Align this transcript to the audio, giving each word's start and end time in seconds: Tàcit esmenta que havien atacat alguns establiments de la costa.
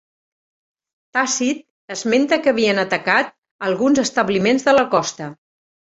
Tàcit 1.17 1.59
esmenta 1.97 2.39
que 2.47 2.53
havien 2.53 2.83
atacat 2.85 3.31
alguns 3.69 4.03
establiments 4.05 4.71
de 4.71 4.77
la 4.79 4.87
costa. 4.95 5.29